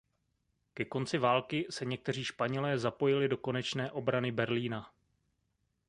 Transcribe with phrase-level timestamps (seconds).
[0.73, 4.91] Ke konci války se někteří Španělé zapojili do konečné obrany Berlína.